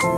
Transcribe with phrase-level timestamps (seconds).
[0.00, 0.08] 昨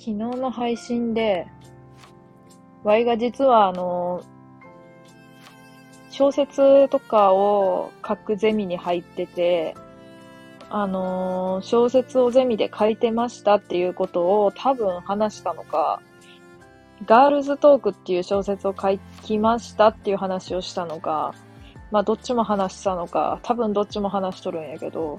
[0.00, 1.46] 日の配信で、
[2.82, 4.24] ワイが実はあの、
[6.10, 9.76] 小説とかを書くゼミに入ってて、
[10.70, 16.02] あの小説をゼミで書いてましたっていうことを多分話したのか、
[17.06, 21.34] ガールズトークっていう小説を書きましたっていう話をしたのか、
[21.90, 25.18] まあどっちも話したのか、多分どっちも話しとるんやけど、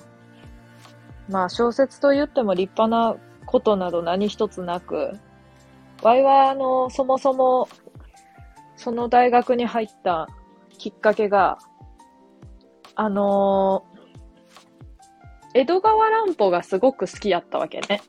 [1.29, 5.19] まあ小説と言っても立派なことなど何一つなく、
[6.01, 7.67] ワイはあの、そもそも、
[8.75, 10.27] その大学に入った
[10.77, 11.57] きっかけが、
[12.95, 13.91] あのー
[15.53, 18.01] 江戸川乱歩がすごく好きやったわけね。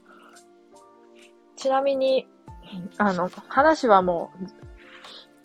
[1.57, 2.29] ちなみに、
[2.99, 4.47] あの、話はもう、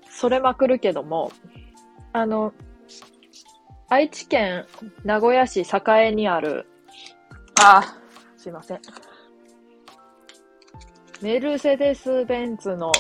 [0.10, 1.32] それまくるけども、
[2.14, 2.54] あの、
[3.90, 4.66] 愛知県
[5.04, 6.68] 名古屋市栄にある、
[7.62, 7.98] あ、
[8.36, 8.82] すいません。
[11.22, 12.92] メルセデス・ベンツの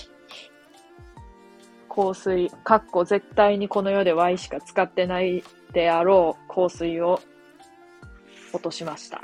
[1.89, 7.19] 香水、かっこ絶対にこの世で Y しか使ってないであろう香水を
[8.53, 9.21] 落としました。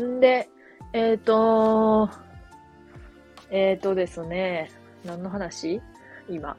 [0.00, 0.48] んで、
[0.92, 2.08] えっ、と
[3.52, 4.70] えっ、とですね、
[5.04, 5.80] 何の話？
[6.28, 6.56] 今。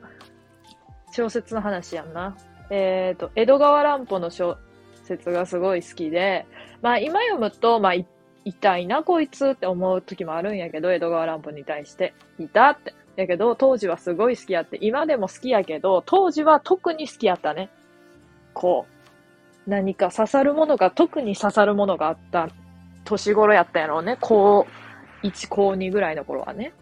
[1.11, 2.37] 小説の話やんな。
[2.69, 4.57] えっ、と、江戸川乱歩の小
[5.03, 6.45] 説がすごい好きで、
[6.83, 7.93] まあ今読むと、まあ
[8.45, 12.13] 痛いなこいつって思う時もあるんやけど、江戸川乱歩に対して。
[12.37, 12.93] いたって。
[13.15, 17.69] やけど、当時はすごい好きやって、今でも好きやけど、当時は特に好きやったね。
[18.53, 18.85] こ
[19.67, 22.49] う、何か刺さるものが、特に刺さるものがあった
[23.03, 24.17] 年頃やったやろうね。
[24.19, 24.65] 高
[25.23, 26.73] 1、高2ぐらいの頃はね。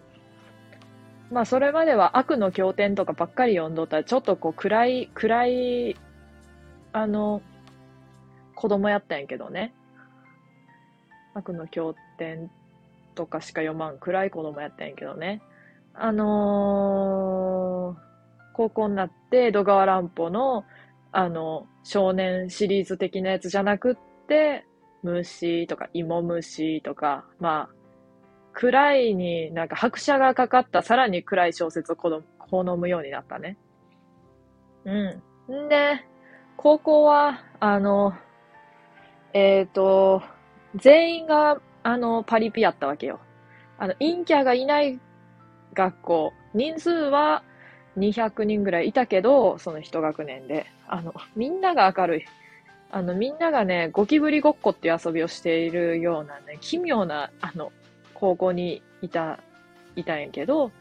[1.32, 5.96] まあ、それまでは悪の経典とかばっかり読んどったら、ちょっとこう、暗い、暗い、
[6.92, 7.42] あの、
[8.56, 9.74] 子供やったんやけどね。
[11.34, 12.52] 悪の経典
[13.16, 15.42] とかしか読まん暗い子供やったんやけどね。
[15.94, 18.12] あのー
[18.54, 20.66] 高校になって江戸川乱歩の、
[21.12, 23.96] あの、少年シリーズ的なやつじゃなくっ
[24.28, 24.66] て、
[25.04, 27.81] 虫とか芋虫とか、まあ、
[28.54, 33.58] 暗いになんか拍車がかかったさらに暗い小説を好む好むようになったね。
[34.86, 34.92] う
[35.52, 35.66] ん。
[35.66, 36.04] んで、
[36.58, 38.14] 高校は、あの、
[39.34, 40.22] えっ、と、
[40.76, 43.20] 全員が、あの、パリピやったわけよ。
[43.78, 45.00] あの、陰キャがいない
[45.74, 46.34] 学校。
[46.54, 47.44] 人数は
[47.98, 50.66] 200人ぐらいいたけど、その一学年で。
[50.88, 52.26] あの、みんなが明るい。
[52.92, 57.72] あの、みんながね、ゴキブリごっこっていう遊びをしているようなね、奇妙な、あの、
[58.22, 59.40] 高校にいた、
[59.96, 60.72] いたんやけど、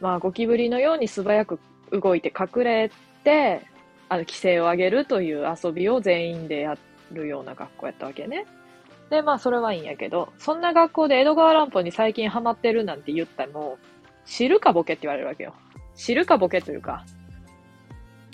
[0.00, 1.58] まあ、ゴキブリのように素早く
[1.90, 2.90] 動いて隠れ
[3.24, 3.60] て、
[4.08, 6.78] あの、規制を上げるという遊びを全員でや
[7.12, 8.46] るような学校やったわけね。
[9.10, 13.86] で、まあ、それはいいんやけど、そんな学校で江戸川乱歩に最近ハマってるなんて言ったらもう、
[14.24, 15.54] 知るかボケって言われるわけよ。
[15.96, 17.04] 知るかボケというか、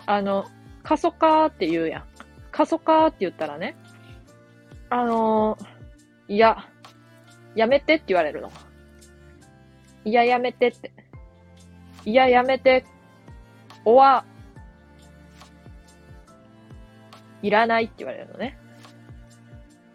[0.04, 0.44] あの、
[0.82, 2.04] 過疎化って言うやん。
[2.50, 3.76] 過疎化って言ったらね、
[4.91, 5.56] あの
[6.28, 6.68] いや、
[7.54, 8.50] やめてって言われるの。
[10.04, 10.92] いや、やめてって。
[12.04, 12.84] いや、やめて。
[13.84, 14.24] おわ、
[17.42, 18.58] いらないって言われるのね。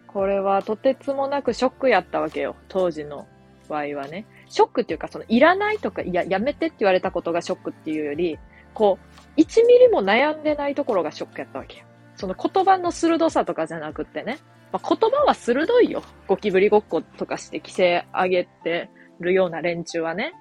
[0.07, 2.55] これはとてつもなくショックやったわけよ。
[2.67, 3.27] 当時の
[3.69, 4.25] 場合はね。
[4.49, 8.39] ショックっていうか、その、いらないとか、いや、やめてって言われたことがショックっていうより、
[8.73, 8.97] こ
[9.37, 11.85] う、1ミリも悩んでないところがショックやったわけよ。
[12.15, 14.39] その言葉の鋭さとかじゃなくってね。
[14.71, 16.03] まあ、言葉は鋭いよ。
[16.27, 18.89] ゴキブリごっことかして規制上げて
[19.19, 20.33] るような連中はね。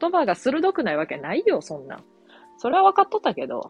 [0.00, 2.00] 言葉が鋭くないわけないよ、そんな。
[2.58, 3.68] それは分かっとったけど。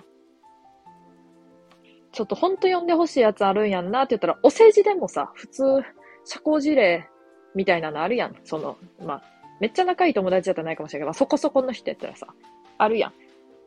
[2.12, 5.62] ちょっとほんと読んでほしいやつあるんやんなって言ったら、お世辞でもさ、普通、
[6.24, 7.06] 社交辞令
[7.54, 8.36] みたいなのあるやん。
[8.44, 9.22] その、まあ、
[9.60, 12.26] めっちゃ仲いい友達だったらないかもしれないけど、そこそこの人やったらさ、
[12.78, 13.12] あるやん。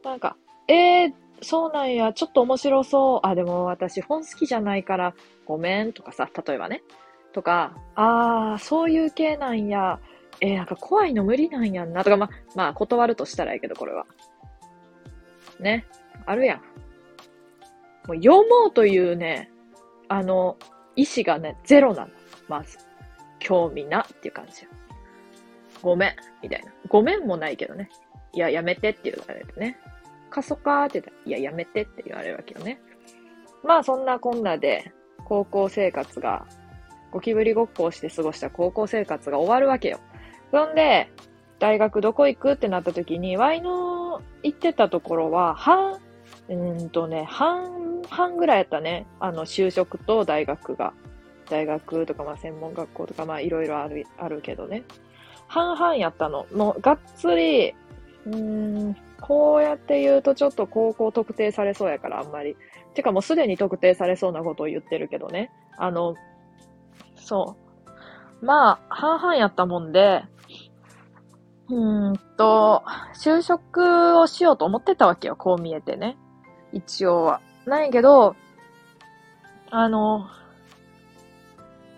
[0.04, 0.36] なんか、
[0.68, 3.20] えー、そうなんや、ちょっと面白そう。
[3.28, 5.14] あ、でも私本好きじゃないから、
[5.46, 6.84] ごめんとかさ、例えばね。
[7.34, 10.00] とか、あー、そういう系なんや。
[10.42, 12.04] えー、なんか怖いの無理なんやんな。
[12.04, 14.06] とか、ま、まあ、断るとしたらやけど、これは。
[15.60, 15.86] ね。
[16.26, 16.58] あるやん。
[18.08, 19.52] もう読もうというね、
[20.08, 20.58] あの、
[20.96, 22.12] 意志がね、ゼロなの。
[22.48, 22.78] まず。
[23.40, 24.68] 興味なっていう感じ。
[25.82, 26.72] ごめん、みたいな。
[26.88, 27.90] ごめんもないけどね。
[28.34, 29.78] いや、やめてって言われてね。
[30.30, 32.82] 過疎かって言ったら、いや、やめてって言われるわけよね。
[33.64, 34.92] まあ、そんなこんなで、
[35.26, 36.46] 高校生活が、
[37.12, 40.00] ゴキブリごっこをして過ごした高校生活が終わるわけよ。
[40.52, 41.12] そんで、
[41.60, 46.00] 大学どこ行くってなった時に、ワイの行ってたところは、半、
[46.48, 49.06] うんとね、半々ぐらいやったね。
[49.20, 50.94] あの、就職と大学が。
[51.50, 54.84] 大学とか、まあ、専門学校とか、まあ、いろいろある、あるけどね。
[55.48, 56.46] 半々やったの。
[56.54, 57.74] もう、がっつり、
[58.26, 62.56] うーん、こうやって言うとちょっと高校特定されそうやから、あんまり。
[62.94, 65.52] てかもうすでに特定されそうなことを言ってるけどね。
[65.78, 66.16] あの、
[67.16, 67.56] そ
[68.42, 68.46] う。
[68.46, 70.24] まあ、半々やったもんで、
[71.70, 72.84] うんと、
[73.16, 76.18] 就職をしようと思ってたわけよ、こう見えてね。
[76.74, 77.42] 一応は。
[77.66, 78.36] なんやけど、
[79.70, 80.28] あの、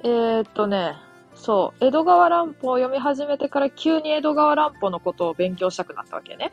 [0.03, 0.95] えー、っとね、
[1.35, 6.51] そう、江戸川乱歩を読み始めてから急に江戸川乱歩のことを勉強したくなったわけね。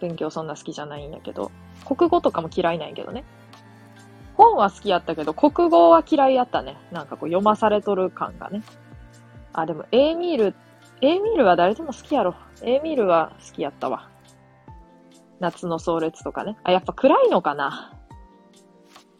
[0.00, 1.50] 勉強そんな好きじゃないんだけど。
[1.86, 3.24] 国語とかも嫌いなんやけどね。
[4.36, 6.76] 本は好きやったけど、国語は嫌いやったね。
[6.90, 8.62] なんかこう読まされとる感がね。
[9.52, 10.54] あ、でも、エーミール、
[11.02, 12.34] エーミールは誰でも好きやろ。
[12.62, 14.08] エーミールは好きやったわ。
[15.40, 16.56] 夏の壮烈とかね。
[16.64, 17.92] あ、やっぱ暗いのかな。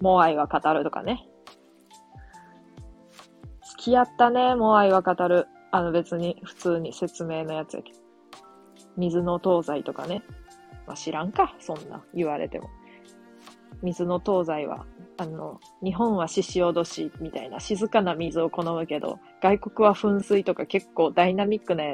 [0.00, 1.26] モアイは語るとかね。
[3.62, 5.48] 好きやったね、モアイは語る。
[5.72, 7.98] あの別に普通に説明のやつやけど。
[8.96, 10.22] 水の東西とかね。
[10.90, 12.68] まあ、知らんか、そんな言われても。
[13.80, 14.86] 水の東西は、
[15.18, 21.84] あの、日本は獅子おどしみたいな静かな水を好むけど、外国は噴水とか結構ダイナミックな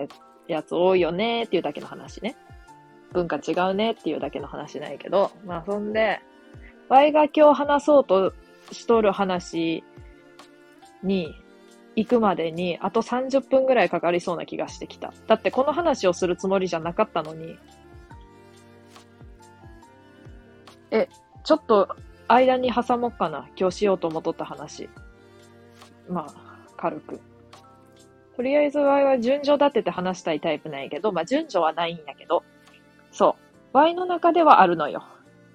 [0.49, 2.37] やつ多いよねっていうだけの話ね。
[3.13, 6.21] 文化違うねっていうだけの話ないけど、まあそんで、
[6.89, 8.33] ワイが今日話そうと
[8.73, 9.85] しとる話
[11.03, 11.35] に
[11.97, 15.13] 行くまでにあと30分ぐらいかかりそうな気がしてきた。
[15.27, 17.59] だってこの話をするつもりじゃなかったのに、
[20.91, 21.09] え、
[21.45, 21.89] ちょっと
[22.29, 23.49] 間に挟もうかな。
[23.57, 24.89] 今日しようと思っとった話。
[26.09, 26.35] まあ、
[26.77, 27.21] 軽く。
[28.37, 32.43] とりあえず、ワイは順序立てて話したいタイプなんやけど、まあ順序はないんやけど、
[33.11, 33.37] そ
[33.73, 33.77] う。
[33.77, 35.05] ワイの中ではあるのよ。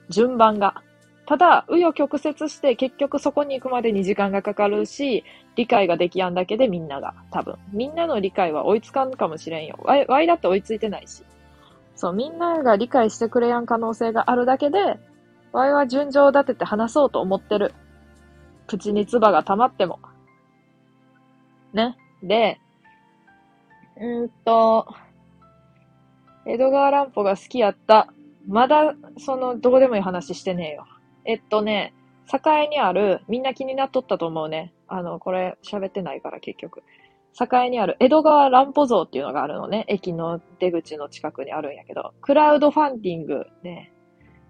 [0.09, 0.81] 順番が。
[1.27, 5.23] ただ、紆余曲折して結局そこに行くまでに時間がかかるし、
[5.55, 7.55] 理解ができやんだけでみんなが、多分。
[7.71, 9.77] みんなの理解は追いつかんかもしれんよ。
[9.83, 11.23] ワイだって追いついてないし。
[11.95, 14.97] そう、みんなが理解してくれやん可能性があるだけで、
[15.53, 17.73] ワイは順序を立てて話そうと思ってる。
[18.67, 19.99] 口に唾が溜まっても。
[21.73, 21.97] ね。
[22.23, 22.59] で、
[23.99, 24.87] うんと、
[26.45, 28.13] 江戸川乱歩が好きやった。
[28.47, 30.85] まだ、その、どうでもいい話してねえよ。
[31.25, 31.93] えっとね、
[32.33, 34.73] 栄にある、みんな気になっとったと思うね。
[34.87, 36.83] あの、これ喋ってないから結局。
[37.39, 39.85] 栄にある江戸川乱歩像っていうのがあるのね。
[39.87, 42.13] 駅の出口の近くにあるんやけど。
[42.21, 43.91] クラウドファンディングね。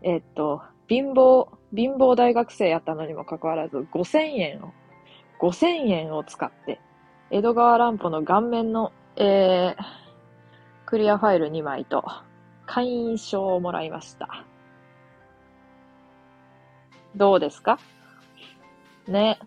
[0.02, 0.62] えっと、
[0.92, 4.74] 貧乏、貧乏大学生やったのにもかかわらず、5000円を、
[5.40, 6.82] 5000円を使って、
[7.30, 9.76] 江戸川乱歩の顔面の、えー、
[10.86, 12.04] クリアファイル2枚と、
[12.66, 14.44] 会員証をもらいました。
[17.16, 17.80] どうですか？
[19.08, 19.40] ね。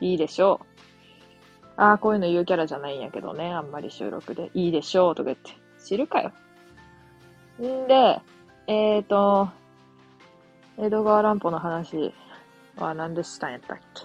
[0.00, 1.66] いいでしょう。
[1.76, 3.52] ああ、こういうの言うキャラじゃないんやけどね。
[3.52, 4.50] あんまり収録で。
[4.54, 5.52] いいでしょうとか言って。
[5.84, 6.32] 知るかよ。
[7.60, 8.20] んで、
[8.66, 9.50] えっ、ー、と、
[10.80, 12.14] 江戸川乱歩の話
[12.76, 14.04] は何でしたんやったっけ？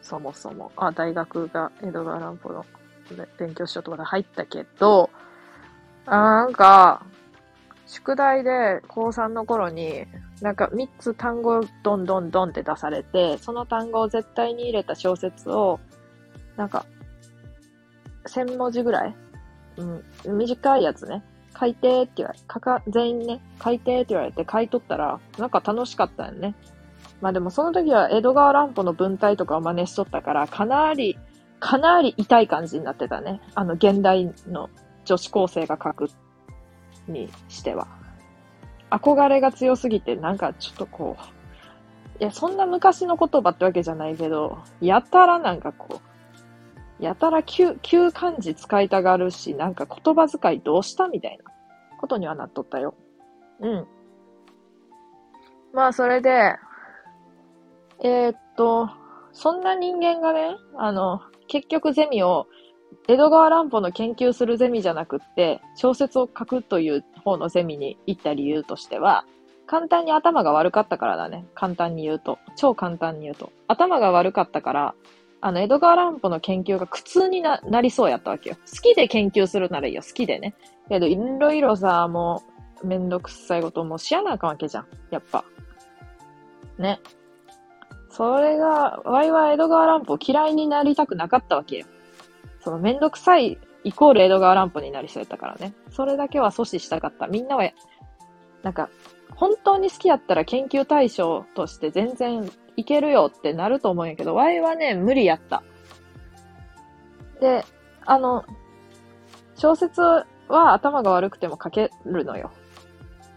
[0.00, 0.72] そもそも。
[0.76, 2.64] あ、大学が江戸川乱歩の
[3.38, 5.10] 勉強しようとかで入ったけど、
[6.06, 7.04] あなんか、
[7.86, 10.06] 宿題で高3の頃に、
[10.40, 15.78] なんか3つ単語どんどんどんって出されて、その単語を絶対に入れた小説を、
[16.56, 16.86] なんか、
[18.26, 19.14] 1000文字ぐらい？
[19.76, 21.22] うん、短いやつね。
[21.58, 26.54] 書いてって言われ、かか、全員ね、書いてって言われて書いとったら、なんか楽しかったよね。
[27.20, 31.18] まあでもその時は江戸川乱歩の文体とかを真似しとったから、かなり、
[31.60, 33.40] かなり痛い感じになってたね。
[33.54, 34.70] あの、現代の
[35.04, 36.08] 女子高生が書く
[37.06, 37.86] にしては。
[38.90, 46.11] 憧れが強すぎて、なんかちょっとこう、いや、そんな昔の言葉ってわけじゃないけど、やたらなんかこう、
[47.02, 51.44] やたら旧、旧漢字使いたがるし、なんか言葉遣いどうしたみたいな
[51.98, 52.94] ことにはなっとったよ。
[53.60, 53.86] うん。
[55.72, 56.54] まあ、それで、
[58.04, 58.88] えー、っと、
[59.32, 62.46] そんな人間がね、あの、結局ゼミを、
[63.08, 69.24] 江戸川乱歩の研究するゼミじゃなくって、小説を書くという方のゼミに行った理由としては、
[69.66, 71.46] 簡単に頭が悪かったからだね。
[71.54, 72.38] 簡単に言うと。
[72.56, 73.50] 超簡単に言うと。
[73.66, 74.94] 頭が悪かったから、
[75.44, 78.56] あの、江戸川乱歩の研究が苦痛になりそうやったわけよ。
[78.70, 80.54] 好きで研究するならいいよ、好きでね。
[80.88, 82.44] けど、いろいろさ、も
[82.82, 84.86] う、めんどくさいこともしやなあかんわけじゃん。
[85.10, 85.44] やっぱ。
[86.78, 87.00] ね。
[88.08, 91.86] それが、ワイは江戸川乱歩嫌いになりたくなかったわけよ。
[92.60, 95.74] そのめんどくさいイコール江戸川乱歩になりそうやったからね。
[95.90, 97.26] それだけは阻止したかった。
[97.26, 97.68] みんなは、
[98.62, 98.90] なんか、
[99.34, 105.62] 本当に好きやったら研究対象として全然いけるよってなると思うんやけど、ワイはね、無理やった。
[107.40, 107.64] で、
[108.04, 108.44] あの、
[109.56, 110.00] 小説
[110.48, 112.50] は頭が悪くても書けるのよ。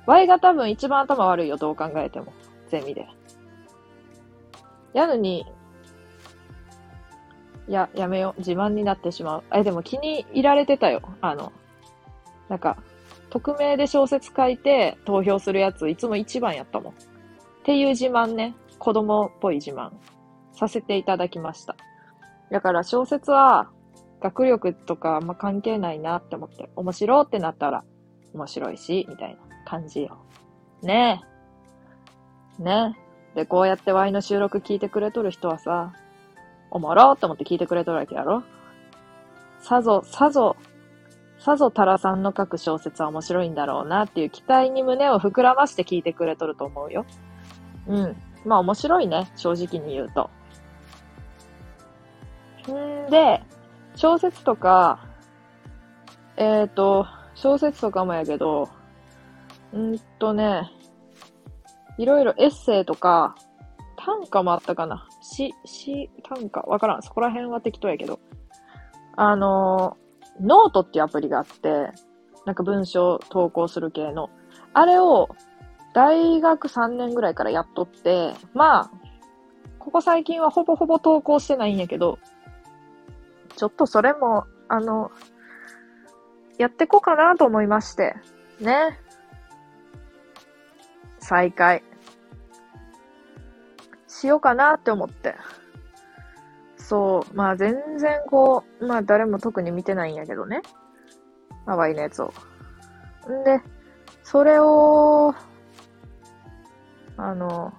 [0.05, 2.33] Y が多分一番頭悪いよ、どう考えても。
[2.69, 3.07] ゼミで。
[4.93, 5.45] やのに、
[7.67, 8.39] や、やめよう。
[8.39, 9.43] 自慢になってしまう。
[9.53, 11.01] え、でも気に入られてたよ。
[11.21, 11.51] あの、
[12.49, 12.77] なんか、
[13.29, 16.93] 匿名で小説書いて投票するやつ、いつも一番やったもん。
[16.93, 16.95] っ
[17.63, 18.55] ていう自慢ね。
[18.79, 19.91] 子供っぽい自慢。
[20.55, 21.75] させていただきました。
[22.49, 23.69] だから小説は、
[24.21, 27.83] 学力とかあんま関係ないなって思って、面白ってなったら
[28.33, 30.17] 面白いし、みたいな感じよ。
[30.81, 31.21] ね
[32.59, 32.63] え。
[32.63, 32.95] ね
[33.35, 33.39] え。
[33.39, 35.93] で、こうやってワイの収録聞いてくれとる人はさ、
[36.71, 38.43] おもろって思って聞いてくれとるわけやろ
[39.59, 40.55] さぞ、さぞ、
[41.37, 47.05] さぞタラさんの書く小説は面白いんだろうなっていう期待に胸を膨らまして聞いてくれとると思うよ。
[47.87, 48.15] うん。
[48.45, 50.29] まあ面白いね、正直に言うと。
[52.71, 53.43] んで、
[53.95, 54.99] 小説とか、
[56.37, 58.69] えっ、ー、と、小説とかもやけど、
[59.75, 60.71] んとね、
[61.97, 63.35] いろいろエッセイとか、
[63.97, 65.07] 短歌もあったかな。
[65.21, 67.01] し、し、短歌わからん。
[67.01, 68.19] そこら辺は適当やけど。
[69.15, 71.89] あのー、ノートっていうアプリがあって、
[72.45, 74.29] なんか文章投稿する系の。
[74.73, 75.29] あれを、
[75.95, 78.91] 大学3年ぐらいからやっとって、まあ、
[79.79, 82.19] ここ最近はほぼほぼ投稿してないんやけど、
[83.55, 85.09] ちょっとそれも、あの、
[86.57, 88.13] やってこうかなと思いまして。
[88.59, 88.99] ね。
[91.19, 91.81] 再開。
[94.09, 95.35] しようかなって思って。
[96.75, 97.33] そう。
[97.33, 100.61] まあ全然こう、まあ誰も特に見てないんやけどね。
[101.65, 102.33] まあ、イのやつを。
[103.29, 103.61] んで、
[104.23, 105.33] それを、
[107.17, 107.73] あの、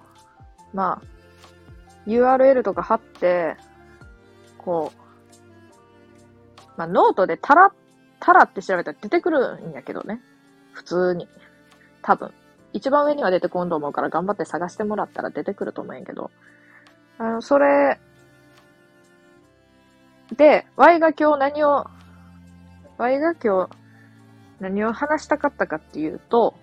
[0.73, 3.57] まあ、URL とか貼って、
[4.57, 7.73] こう、まあ、ノートでタラ、
[8.19, 10.21] タラって調べたら出てくるんやけどね。
[10.73, 11.27] 普通に。
[12.01, 12.31] 多分。
[12.73, 16.31] 一番上には出てこんと思うから頑張って探してもらったら出てくると思うんやけど。
[17.17, 17.99] あの、それ、
[20.35, 21.87] で、Y が今日何を、
[22.97, 23.69] Y が今日
[24.59, 26.55] 何を話したかったかっていうと、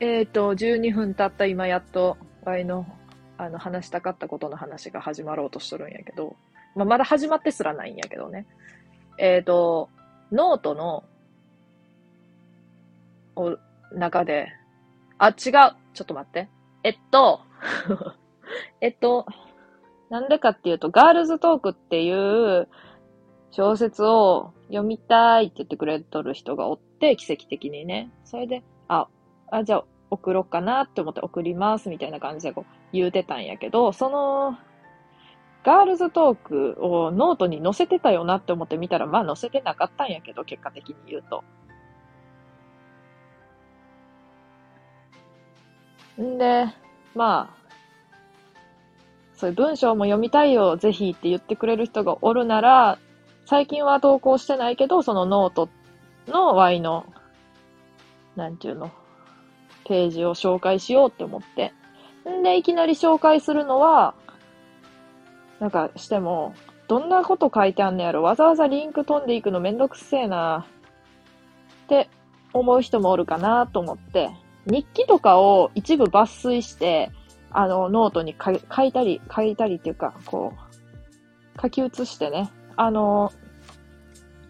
[0.00, 2.86] えっ、ー、と、12分経った今やっと Y の
[3.38, 6.36] あの、話したかったことの話が始まろうとしとるんやけど、
[6.74, 8.46] まあ、まだ始まってすらないんやけどね。
[9.16, 9.88] えっ、ー、と、
[10.32, 11.04] ノートの、
[13.36, 13.56] お、
[13.92, 14.48] 中で、
[15.18, 15.70] あ、違うちょ
[16.02, 16.48] っと待って。
[16.82, 17.40] えっと、
[18.82, 19.24] えっと、
[20.10, 22.68] なんでかっていうと、ガールズトークっていう
[23.52, 28.10] 小説を読みたいって言ってくれとる人がおって、奇跡的にね。
[28.24, 29.06] それで、あ、
[29.50, 34.58] あ、じゃあ送ろうかなって思って送りますみたいな感じでこう言うてたんやけど、その、
[35.64, 41.44] ガールズトークをノートに載せてたよなって思って見たら、まあ載せてなかったんやけど、結果的に言うと。
[46.22, 46.66] んで、
[47.14, 47.58] まあ、
[49.34, 52.98] そういう文章も読みたいよ、ぜひって言ってくれる人がおるなら、
[53.46, 55.68] 最近は投稿してないけど、そのノート
[56.26, 57.06] の ワイの、
[58.36, 58.90] なんていうの、
[59.88, 61.72] ページを紹介しようって思って。
[62.28, 64.14] んで、いきなり紹介するのは、
[65.60, 66.54] なんかしても、
[66.86, 70.66] どんなこと書いてあんねやろわざわざリンク飛んでいくのめんどくせえな
[71.84, 72.08] って
[72.54, 74.30] 思う人もおるかなと思って、
[74.66, 77.10] 日記とかを一部抜粋して、
[77.50, 83.32] あの、ノートに書いたり、書いたりっていうか、こう、書き写してね、あの、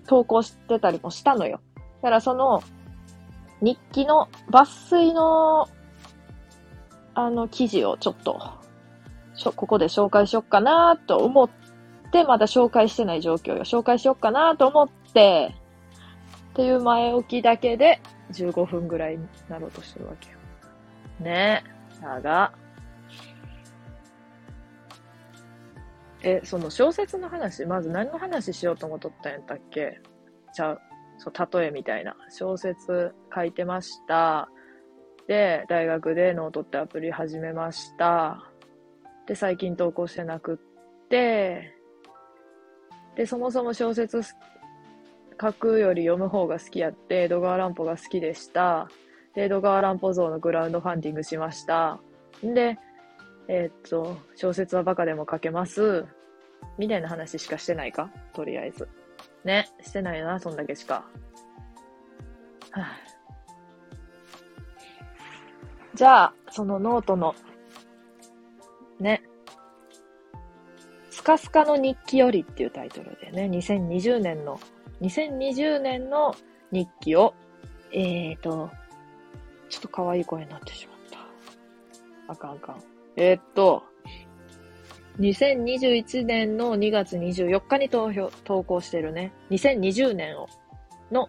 [0.07, 1.61] 投稿してたりもしたのよ。
[2.03, 2.63] だからその、
[3.61, 5.69] 日記の抜粋の、
[7.15, 8.41] あの、記事をちょっと、
[9.57, 11.51] ここで紹介しよっかなと思っ
[12.13, 13.65] て、まだ紹介してない状況よ。
[13.65, 15.55] 紹介しよっかなと思って、
[16.51, 18.01] っていう前置きだけで
[18.33, 20.39] 15分ぐらいになろうとしてるわけよ。
[21.21, 21.65] ね
[22.01, 22.03] え。
[22.03, 22.53] だが、
[26.23, 30.01] え、その小説の話、まず何の話しようと思っとったんやったっけ？
[30.53, 30.81] ちゃう。
[31.19, 34.49] そう、例えみたいな小説書いてました。
[35.27, 38.51] で、大学でノートってアプリ始めました。
[39.27, 41.75] で、最近投稿してなくって、
[43.15, 44.23] で、そもそも小説
[45.41, 48.89] 書くより読む方が好きやって、江戸川乱歩が好きでした。
[49.35, 52.01] で、江戸川乱歩像のグラウンドファンディングしました。
[52.45, 52.79] んで、
[53.49, 56.07] えー、っと、小説はバカでも書けます。
[56.79, 58.11] みたいな話しかしてないか？
[58.33, 58.89] とりあえず。
[59.45, 61.05] ね、してないな、そんだけしか。
[65.95, 67.35] じゃあ、そのノートの、
[69.01, 69.23] ね、
[71.11, 74.61] スカスカの日記よりっていうタイトルでね、2020年の、
[75.01, 76.35] 2020年の
[76.71, 77.35] 日記を、
[77.93, 78.71] えーと、
[79.69, 80.99] ちょっと可愛い声になってしまっ
[82.27, 82.33] た。
[82.33, 82.83] あかんあかん。
[83.17, 83.83] えー、っと、
[85.19, 89.33] 2021年の2月24日に投票、投稿してるね。
[89.51, 90.49] 2020年を、
[91.11, 91.29] の、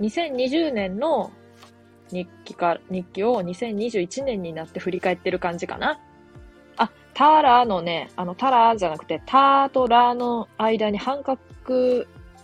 [0.00, 1.30] 2020年の
[2.10, 6.00] 日記か、日記を2021年になって振り返ってる感じかな。
[6.76, 11.38] あ、タラのね、あの、タラじゃなくて、タとラの間に半角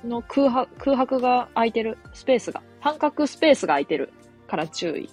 [0.05, 4.13] の空白、空白が空いてる、スペースが、半角スペースが空いてる
[4.47, 5.11] から注意。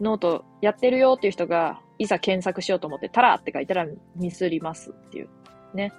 [0.00, 3.86] ノートやってるよっていう人が、いざ検索しようと思って、タラって書いたら
[4.16, 5.28] ミスりますっていう。
[5.74, 5.92] ね。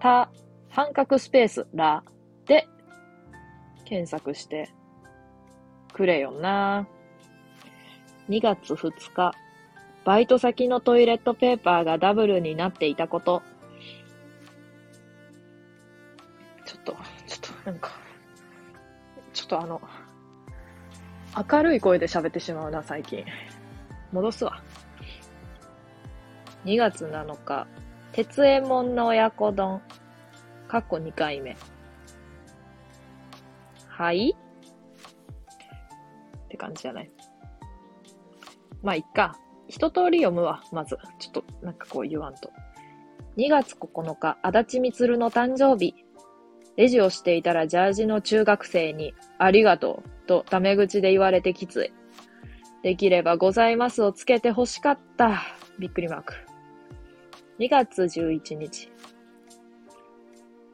[0.00, 0.30] た、
[0.70, 2.02] 半角スペース、ラ
[2.46, 2.66] で
[3.84, 4.70] 検索して
[5.92, 6.86] くれよな。
[8.28, 9.32] 2月2日、
[10.04, 13.42] バイト先のトイレットペーパーがダブルになっていたこと。
[16.64, 16.96] ちょっと、
[17.26, 17.90] ちょっと、なんか、
[19.32, 19.80] ちょっとあの、
[21.50, 23.24] 明るい声で喋ってしまうな、最近。
[24.12, 24.62] 戻すわ。
[26.64, 27.66] 2月7日、
[28.12, 29.82] 鉄右衛門の親子丼。
[30.66, 31.56] 過去2回目。
[33.86, 37.10] はいって感じじゃない？
[38.82, 39.38] まあ、いっか。
[39.68, 40.98] 一通り読むわ、まず。
[41.18, 42.50] ちょっと、なんかこう言わんと。
[43.36, 45.94] 2月9日、足立みつるの誕生日。
[46.76, 51.92] レジをしていたらジャージの中学生に、ありがとう、とタメ口で言われてきつい。
[52.82, 55.42] できればございますをつけて欲しかった。
[55.78, 56.34] びっくりマーク。
[57.58, 58.90] 2月11日。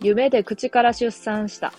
[0.03, 1.75] 夢で口から出産した。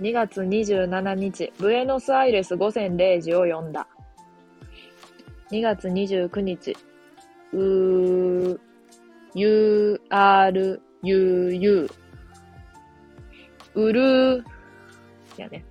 [0.00, 3.86] 2月27日、ブエノスアイレス午前0時を読んだ。
[5.50, 6.76] 2月29日、
[7.52, 8.58] うー、
[9.34, 11.90] u, r, u, u,
[13.74, 14.42] うるー、
[15.38, 15.64] やね。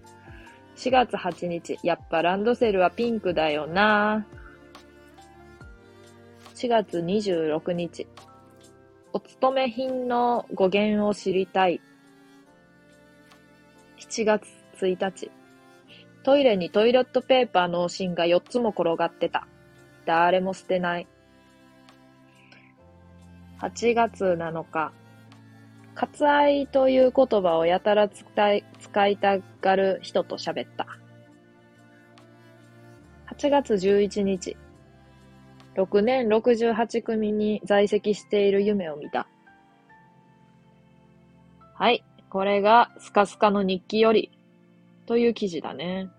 [0.76, 4.26] 4月8日、やっぱランドセルはピンクだよな。
[6.64, 8.08] 4月26日、
[9.12, 11.82] お勤め品の語源を知りたい。
[14.00, 14.48] 7月
[14.80, 15.30] 1日、
[16.24, 19.46] トイレにトイレットペーパーの芯が4つも転がってた。
[20.06, 21.08] 誰も捨てない。
[23.60, 24.94] 8月7日、
[25.96, 30.88] 割愛という言葉をやたら使いたがる人と喋った。
[33.36, 34.56] 8月11日、
[35.76, 39.28] 6年68組に在籍している夢を見た。
[41.76, 42.04] はい。
[42.30, 44.32] これがスカスカの日記より
[45.06, 46.10] という記事だね。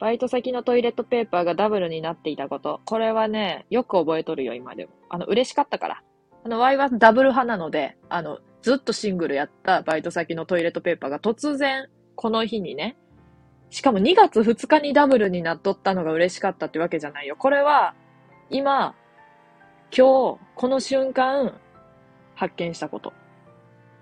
[0.00, 2.80] バイト先のトイレットペーパーがダブルになっていたこと。
[2.84, 4.92] これはね、よく覚えとるよ、今でも。
[5.08, 6.02] あの、嬉しかったから。
[6.44, 12.96] あの、Y はダブル派なので、あの、ずっとシングルやったバイト先のトイレットペーパーが突然、この日にね、
[13.70, 17.36] しかも2月2日にダブルになっとったのが嬉しかったってわけじゃないよ。
[17.36, 17.94] これは、
[18.50, 18.94] 今、
[19.96, 21.58] 今日、この瞬間、
[22.34, 23.12] 発見したこと。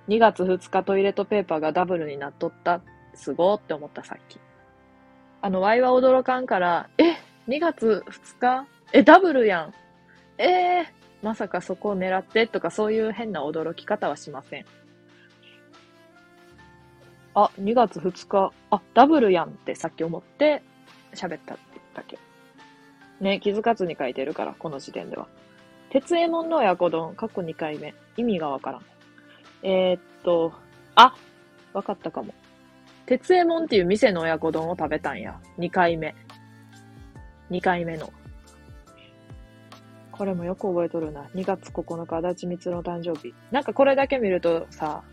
[0.08, 2.80] 2月2日トイレットペーパーがダブルになっとった。
[3.14, 4.40] すごーって思ったさっき。
[5.40, 7.12] あの、ワイは驚かんから、え、
[7.48, 8.66] 2月2日？
[8.92, 9.74] え、ダブルやん。
[10.38, 10.84] えー、
[11.22, 14.64] まさかそこを狙ってとかそういう変な驚き方はしません。
[17.34, 20.62] あ、2月2日、あ、ダブルやんってさっき思って
[21.14, 22.18] 喋ったってだけ。
[23.22, 25.28] ね、気づかずに書いてるから、この時点では。
[25.90, 27.94] 鉄右衛門の親子丼、過去2回目。
[28.16, 28.82] 意味がわからん。
[29.62, 30.52] えー、っと、
[30.96, 31.14] あ、
[31.72, 32.34] わかったかも。
[33.06, 35.40] 鉄右衛門っていう店の親子丼を食べたんや。
[35.58, 36.16] 2回目。
[37.50, 38.12] 2回目の。
[40.10, 41.22] これもよく覚えとるな。
[41.34, 43.32] 2月9日、足立光の誕生日。
[43.52, 45.04] なんかこれだけ見るとさ、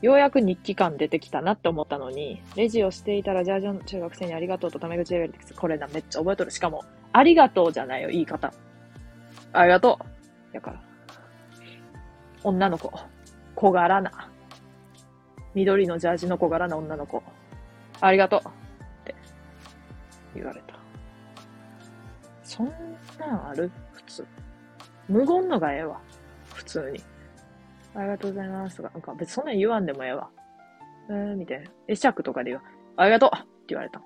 [0.00, 6.50] ようやく日記感出てきたなって思ったのに、レジをしていたらジャージの中学生にありがとうとタメ口で言われてきて、これな、めっちゃ覚えとる。
[6.50, 6.84] しかも、
[7.16, 8.52] ありがとうじゃないよ、言い方。
[9.52, 10.00] ありがと
[10.52, 10.54] う。
[10.56, 10.82] やから。
[12.42, 12.92] 女の子。
[13.54, 14.32] 小柄な。
[15.54, 17.22] 緑のジャージの小柄な女の子。
[18.00, 18.52] ありがとうっ
[19.04, 19.14] て
[20.34, 20.74] 言われた。
[22.42, 22.72] そん
[23.20, 23.70] なんある？
[23.92, 24.26] 普通。
[25.08, 26.00] 無言のがええわ。
[26.52, 27.00] 普通に。
[27.94, 30.28] ありがとうございますとか、なんか別にそんなん言わんでもええわ。
[31.10, 31.70] えー、みたいな。
[31.86, 32.62] 会釈とかで言う。
[32.96, 34.02] ありがとうって言われた。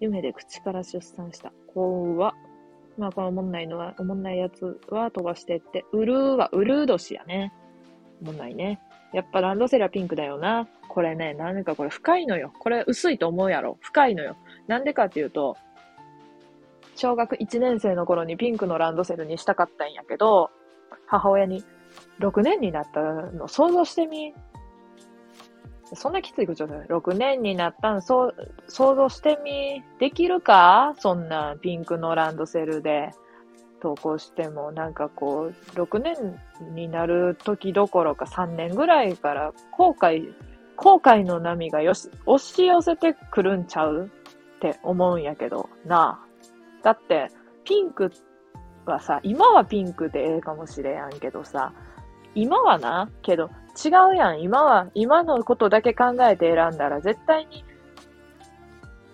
[0.00, 1.52] 夢で口から出産した。
[1.72, 2.32] 怖っ。
[2.96, 7.52] まあ、このおもんないのは、おもんないやつは飛ばしてって、うるーは、うるー年やね。
[8.22, 8.80] おもんないね。
[9.12, 10.68] やっぱランドセルはピンクだよな。
[10.88, 12.52] これね、なんかこれ深いのよ。
[12.58, 13.78] これ薄いと思うやろ。
[13.80, 14.36] 深いのよ。
[14.68, 15.56] なんでかっていうと、
[16.96, 20.50] 小学1年生の頃にピンクのランドセルにしたかったんやけど、
[21.06, 21.64] 母親に、
[22.20, 24.32] 6年になったの想像してみ。
[25.92, 28.34] そんなきついことじゃない？6年になったん、そう、
[28.68, 29.82] 想像してみ。
[29.98, 30.94] できるか？
[30.98, 33.10] そんなピンクのランドセルで
[33.80, 36.40] 投稿しても、なんかこう、6年
[36.74, 40.32] になる時どころか3年ぐらいから後悔、
[40.76, 44.10] 後悔の波がよし、押し寄せてくるんちゃう？
[44.56, 46.82] って思うんやけど、なあ。
[46.82, 47.28] だって、
[47.64, 48.10] ピンク
[48.86, 51.72] はさ、今はピンクでええかもしれやんけどさ、
[52.34, 53.50] 今はな、けど
[53.84, 54.40] 違うやん。
[54.40, 57.64] 今は、今のことだけ考えて選んだら絶対に、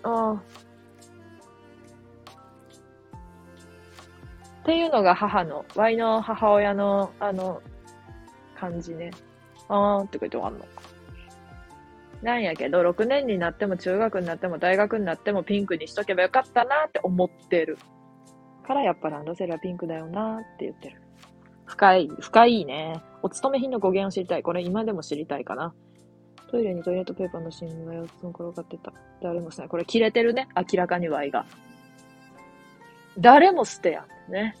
[0.03, 0.33] うん。
[0.35, 0.39] っ
[4.63, 7.61] ていうのが母の、ワイの母親の、あの、
[8.55, 9.11] 感じね。
[9.67, 10.65] あーって言って終わんの。
[12.21, 17.79] なんやけど、6年になっても中学になっても大学になってもピンクにしとけばよかったなって思ってる。
[18.67, 21.00] からやっぱランドセルはピンクだよなって言ってる。
[21.71, 23.01] 深い、深いね。
[23.23, 24.43] お勤め品の語源を知りたい。
[24.43, 25.73] これ今でも知りたいかな。
[26.49, 28.91] トイレにトイレットペーパーの芯が4つも転がってた。
[29.21, 29.67] 誰もしない。
[29.69, 30.49] これ切れてるね。
[30.57, 31.45] 明らかに Y が。
[33.17, 34.31] 誰も捨てやん。
[34.31, 34.57] ね。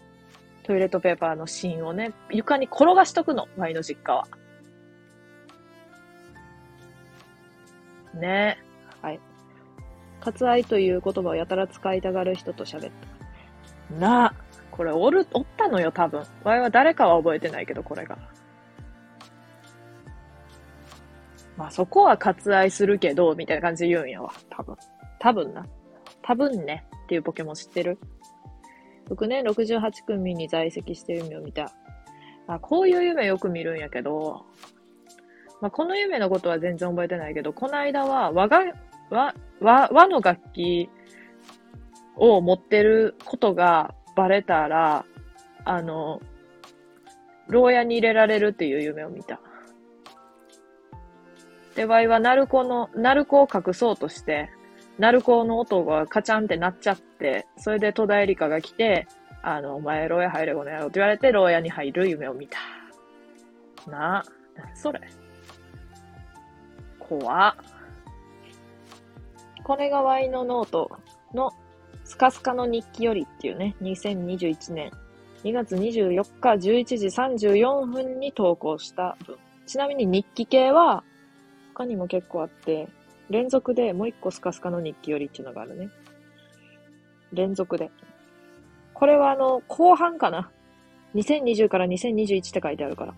[0.63, 3.49] トイレットペーパーの芯をね、床に転がしとくの。
[3.57, 4.25] Y の実家は。
[8.13, 8.57] ね
[9.01, 9.19] はい。
[10.21, 12.91] 割愛という言葉をやたら使いたがる人と喋っ
[13.89, 13.95] た。
[13.95, 14.33] なあ、
[14.81, 16.23] これおる、おったのよ、多分。
[16.43, 18.17] わいは誰かは覚えてないけど、これが。
[21.55, 24.33] まあそこは割愛するけど、みたいな感じで言うんやわ。
[24.49, 24.75] 多分。
[25.19, 25.67] 多分な。
[26.23, 26.83] 多分ね。
[27.03, 27.99] っていうポケモン知ってる
[29.07, 31.71] ?6 年68組に在籍してる夢を見た。
[32.47, 34.47] まあ、こういう夢よく見るんやけど、
[35.61, 38.61] まあ、この夢のことは全然覚えてないけど、この間は和が、
[39.11, 40.89] 和、和、和の楽器
[42.15, 45.05] を持ってることがバレたら、
[45.65, 46.21] あの、
[47.47, 49.39] 牢屋に入れられるっていう夢を見た。
[51.75, 54.49] で、ワイはナルコの、ナルコを隠そうとして、
[54.97, 59.07] ナルコの音がカチャンってなっちゃって、それで戸田恵梨香が来て、
[59.41, 62.59] あの、お前牢屋入れこの野郎って言われて牢屋に入る夢を見た。
[63.89, 64.23] なあ、
[64.75, 64.99] それ。
[66.99, 67.55] 怖
[69.63, 70.91] これがワイのノート
[71.33, 71.51] の
[72.11, 74.91] スカスカの日記よりっていうね、2021年
[75.45, 79.37] 2月24日11時34分に投稿した文。
[79.65, 81.05] ちなみに日記系は
[81.73, 82.89] 他にも結構あって、
[83.29, 85.89] 連続でもう一個スカスカの日記よりっていうのがあるね。
[87.31, 87.89] 連続で。
[88.93, 90.51] これはあの、後半かな。
[91.15, 93.13] 2020から2021って書いてあるから。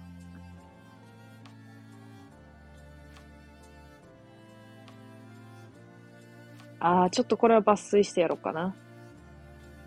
[6.80, 8.76] ああ、ちょっとこれは抜粋してやろうかな。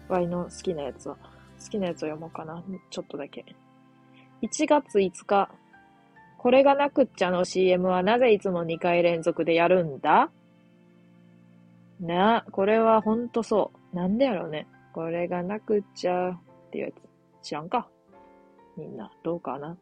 [0.08, 1.16] ワイの好きなやつは。
[1.62, 2.62] 好きなやつを読もうかな。
[2.90, 3.44] ちょっとだけ。
[4.42, 5.50] 1月5日。
[6.38, 10.30] これがなくっちゃの CM はなぜいつも2回連続でやるんだ？
[11.98, 13.96] な、これはほんとそう。
[13.96, 14.66] なんでやろうね。
[14.92, 16.38] これがなくっちゃっ
[16.70, 16.90] ていうや
[17.42, 17.48] つ。
[17.48, 17.88] 知らんか
[18.76, 19.76] みんな、どうかな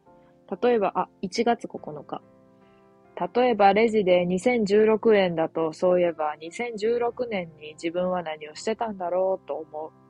[0.61, 2.21] 例えば、あ、1月9日。
[3.33, 10.04] 例えばレジで2016円だと、そういえば2016年に自分は何をしてたんだろうと思う。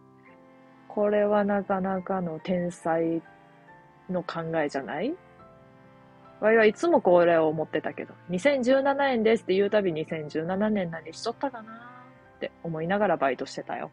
[0.95, 3.21] これはなかなかの天才
[4.09, 5.13] の考えじゃない？
[6.39, 11.73] わいはいつもこれを思ってたけど、2017円ですって言うたび2017年何しとったかな
[12.37, 13.91] って思いながらバイトしてたよ。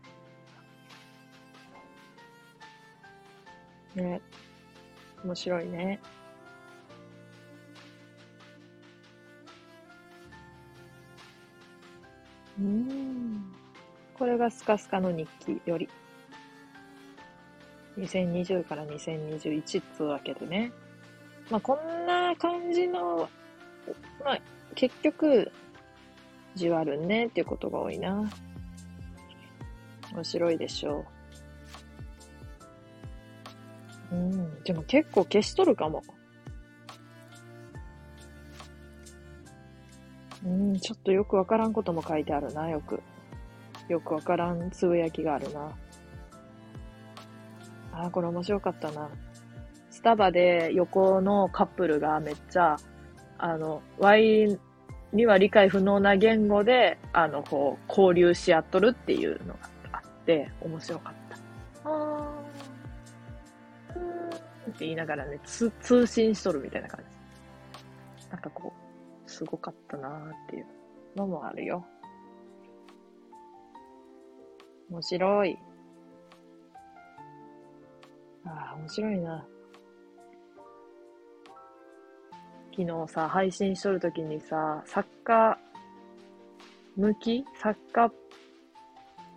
[3.97, 4.21] ね。
[5.25, 6.01] 面白いね。
[12.61, 13.53] うん。
[14.17, 15.89] これがスカスカの日記より。
[17.99, 20.73] 2020から2021つうわけでね。
[21.51, 23.29] まあ、こんな感じの、
[24.25, 24.41] まあ、
[24.75, 25.51] 結局、
[26.55, 28.31] じわるねっていうことが多いな。
[30.13, 31.05] 面白いでしょ
[34.11, 34.15] う。
[34.15, 34.63] うん。
[34.63, 36.03] でも結構消しとるかも。
[40.45, 43.01] うん、ちょっとよくわからんことも書いてあるな、よく。
[43.89, 45.73] よくわからんつぶやきがあるな。
[47.93, 49.11] ああ、これ面白かったな。
[49.91, 52.77] スタバで横のカップルがめっちゃ、
[53.39, 54.59] あの、Y
[55.13, 59.59] には理解不能な言語で、あの、こう、交流し合っとるっていうのが
[59.93, 61.91] あって、面白かった。
[61.91, 67.05] あー、って言いながらね、通信しとるみたいな感
[68.19, 68.29] じ。
[68.31, 68.73] なんかこ
[69.27, 70.67] う、すごかったなーっていう
[71.17, 71.85] のもあるよ。
[74.91, 75.59] 面白い。
[78.45, 79.47] ああ、面白いな。
[82.77, 85.59] 昨日さ、配信しとるときにさ、作家
[86.97, 87.45] 向き？
[87.57, 88.11] 作家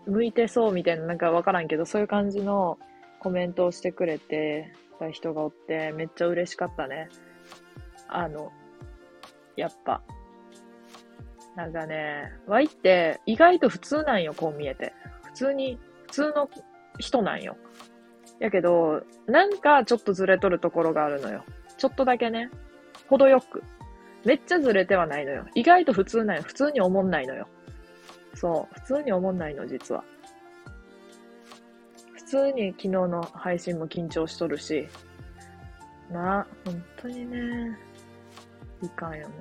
[0.06, 2.78] 向いてそうみたいな、なんかわからんけど、そういう感じの
[3.20, 7.10] コメントをしてくれてた人がおって、めっちゃ嬉しかったね。
[8.08, 8.52] あの、
[9.56, 10.02] やっぱ。
[11.56, 14.94] なんかね、ワイって意外と普通なんよ、こう見えて。
[15.24, 16.50] 普通に、普通の
[17.00, 17.58] 人なんよ。
[18.40, 21.44] やけど、なんかちょっとずれとるところがあるのよ。
[21.78, 22.50] ちょっとだけね。
[23.08, 23.64] 程よく。
[24.26, 25.46] めっちゃずれてはないのよ。
[25.54, 26.44] 意外と普通なんよ。
[26.44, 27.48] 普通に思んないのよ。
[28.34, 28.80] そう。
[28.80, 30.04] 普通に思んないの、実は。
[32.14, 34.88] 普通に昨日の配信も緊張しとるし。
[36.12, 37.78] な、本当にね。
[38.82, 39.36] いかんよね。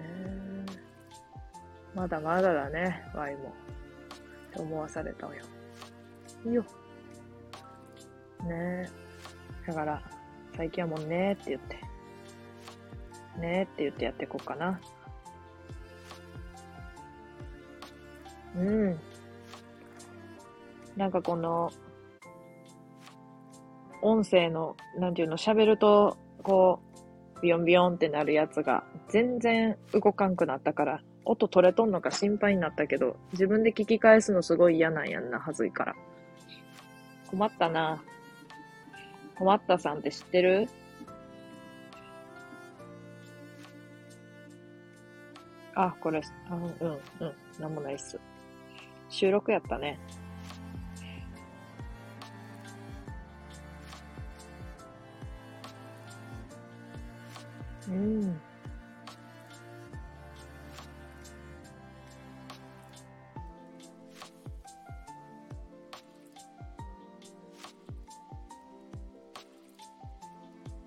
[1.94, 3.52] まだまだだね、ワイも。
[4.50, 5.42] って思わされたわよ。
[6.44, 6.64] いいよ。
[8.44, 8.88] ね。
[9.66, 10.02] だから、
[10.56, 11.80] 最近はもうねって言って。
[13.40, 14.80] ねって言ってやっていこうかな。
[18.56, 18.98] うん。
[20.96, 21.70] なんかこの、
[24.02, 26.80] 音声の、なんていうの、喋ると、こ
[27.38, 35.94] う、ビヨンビヨンってなるやつが、全然動かんくなったから、音取れとんのか心配になったけど、自分で聞き返すのすごい嫌なんやんな、はずいから。
[37.28, 38.02] 困ったな。
[39.36, 40.68] 困ったさんって知ってる？
[45.74, 48.20] あ、これ、あうん、うん、なんもないっす。
[49.08, 49.98] 収録やったね。
[57.88, 58.40] うん。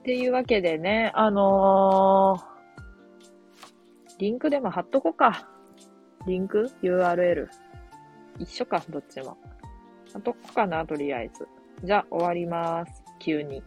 [0.08, 2.58] っていうわけでね、あのー
[4.20, 5.50] リンクでも貼っとこうか。
[6.26, 7.50] リンク ?URL。
[8.40, 9.38] 一緒か、どっちも。
[10.14, 11.46] 貼っとこうかな、とりあえず。
[11.84, 13.04] じゃあ、終わります。
[13.20, 13.62] 急に。